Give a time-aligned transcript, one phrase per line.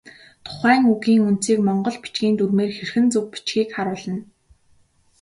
[0.45, 4.19] Тухайн үгийн үндсийг монгол бичгийн дүрмээр хэрхэн зөв бичихийг харуулна.